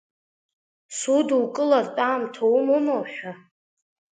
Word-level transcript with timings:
Судукылартә 0.97 2.01
аамҭа 2.07 2.43
умоума 2.55 2.97
ҳәа? 3.13 3.31